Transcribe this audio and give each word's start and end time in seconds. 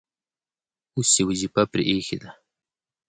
اوس 0.95 1.09
یې 1.17 1.23
وظیفه 1.29 1.61
پرې 1.71 1.83
ایښې 1.89 2.17
ده. 2.21 2.31